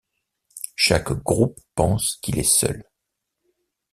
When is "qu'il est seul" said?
2.23-2.85